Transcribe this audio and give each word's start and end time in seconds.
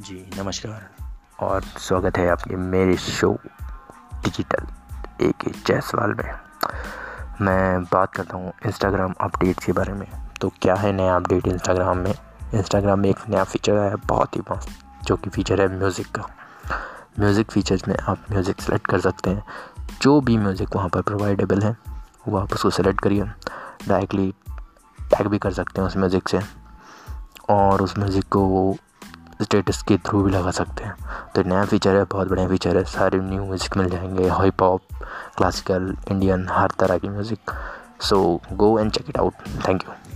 जी, 0.00 0.30
नमस्कार। 0.38 0.90
और 1.40 1.62
स्वागत 1.62 2.18
है 2.18 2.30
आपके 2.30 2.56
मेरे 2.56 2.96
शो 2.96 3.38
डिजिटल 4.24 4.66
ए 5.24 5.28
एक 5.28 5.62
जयसवाल 5.66 6.10
में। 6.10 6.34
मैं 7.40 7.84
बात 7.84 8.14
करता 8.14 8.36
हूँ 8.36 8.52
इंस्टाग्राम 8.66 9.14
अपडेट्स 9.20 9.64
के 9.64 9.72
बारे 9.72 9.92
में। 9.92 10.06
तो 10.40 10.48
क्या 10.48 10.74
है 10.74 10.92
नया 10.92 11.16
अपडेट 11.16 11.46
इंस्टाग्राम 11.46 11.98
में? 11.98 12.14
इंस्टाग्राम 12.54 13.00
में 13.00 13.10
एक 13.10 13.16
नया 13.28 13.44
फीचर 13.44 13.76
आया 13.76 13.90
है 13.90 13.96
बहुत 13.96 14.36
ही 14.36 14.40
मस्त, 14.40 14.68
जो 15.04 15.16
कि 15.16 15.30
फीचर 15.30 15.60
है 15.60 15.78
म्यूज़िक 15.78 16.06
का। 16.06 16.26
म्यूज़िक 17.20 17.50
फीचर्स 17.50 17.88
में 17.88 17.96
आप 17.98 18.18
म्यूज़िक 18.30 18.60
सेलेक्ट 18.60 18.86
कर 18.86 19.00
सकते 19.00 19.30
हैं। 19.30 19.44
जो 20.02 20.20
भी 20.20 20.38
म्यूज़िक 20.38 20.76
वहाँ 20.76 20.88
पर 20.88 21.02
प्रोवाइडेबल 21.02 21.62
है, 21.62 21.76
वो 22.28 22.38
आप 22.38 22.52
उसको 22.52 22.70
सेलेक्ट 22.70 23.00
करिए। 23.00 23.24
डायरेक्टली 23.88 24.34
टैग 25.00 25.26
भी 25.26 25.38
कर 25.38 25.52
सकते 25.52 25.80
हैं 25.80 25.88
उस 25.88 25.96
म्यूज़िक 25.96 26.28
से। 26.28 26.40
और 27.50 27.82
उस 27.82 27.98
म्यूज़िक 27.98 28.24
को 28.24 28.76
स्टेटस 29.42 29.82
के 29.88 29.96
थ्रू 30.06 30.22
भी 30.22 30.30
लगा 30.32 30.50
सकते 30.50 30.84
हैं। 30.84 30.94
तो 31.34 31.42
नया 31.42 31.64
फीचर 31.64 31.96
है, 31.96 32.04
बहुत 32.04 32.28
बढ़िया 32.28 32.48
फीचर 32.48 32.76
है। 32.76 32.84
सारे 32.84 33.18
न्यू 33.20 33.44
म्यूज़िक 33.44 33.76
मिल 33.76 33.88
जाएँगे 33.90 34.28
हिप 34.40 34.62
हॉप 34.62 35.04
क्लासिकल 35.36 35.94
इंडियन 36.10 36.46
हर 36.50 36.70
तरह 36.78 36.98
की 36.98 37.08
music 37.08 37.50
so 38.00 38.40
go 38.52 38.78
and 38.78 38.90
check 38.92 39.08
it 39.08 39.18
out 39.18 39.48
thank 39.68 39.82
you 39.82 40.09